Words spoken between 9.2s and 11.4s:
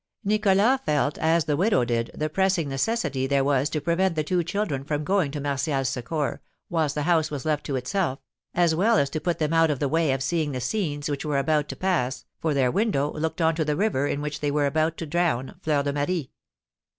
put them out of the way of seeing the scenes which were